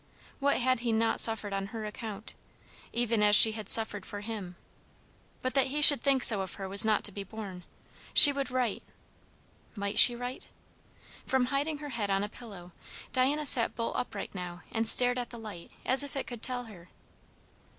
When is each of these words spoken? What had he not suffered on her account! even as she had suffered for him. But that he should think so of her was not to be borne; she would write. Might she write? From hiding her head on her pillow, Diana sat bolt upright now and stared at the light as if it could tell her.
What 0.39 0.57
had 0.57 0.79
he 0.79 0.91
not 0.91 1.19
suffered 1.19 1.53
on 1.53 1.67
her 1.67 1.85
account! 1.85 2.33
even 2.91 3.21
as 3.21 3.35
she 3.35 3.51
had 3.51 3.69
suffered 3.69 4.03
for 4.03 4.21
him. 4.21 4.55
But 5.43 5.53
that 5.53 5.67
he 5.67 5.79
should 5.79 6.01
think 6.01 6.23
so 6.23 6.41
of 6.41 6.55
her 6.55 6.67
was 6.67 6.83
not 6.83 7.03
to 7.03 7.11
be 7.11 7.23
borne; 7.23 7.63
she 8.11 8.31
would 8.33 8.49
write. 8.49 8.81
Might 9.75 9.99
she 9.99 10.15
write? 10.15 10.47
From 11.27 11.45
hiding 11.53 11.77
her 11.77 11.89
head 11.89 12.09
on 12.09 12.23
her 12.23 12.29
pillow, 12.29 12.71
Diana 13.13 13.45
sat 13.45 13.75
bolt 13.75 13.95
upright 13.95 14.33
now 14.33 14.63
and 14.71 14.87
stared 14.87 15.19
at 15.19 15.29
the 15.29 15.37
light 15.37 15.69
as 15.85 16.01
if 16.01 16.15
it 16.15 16.25
could 16.25 16.41
tell 16.41 16.63
her. 16.63 16.89